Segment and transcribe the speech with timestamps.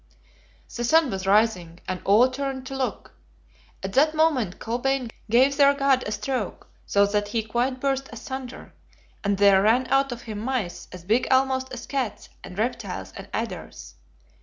[0.75, 3.11] "The sun was rising, and all turned to look.
[3.83, 8.73] At that moment Kolbein gave their God a stroke, so that he quite burst asunder;
[9.23, 13.29] and there ran out of him mice as big almost as cats, and reptiles and
[13.31, 13.93] adders.